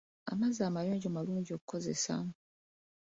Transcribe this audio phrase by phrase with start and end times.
[0.31, 2.15] Amazzi amayonjo malungi okukozesa.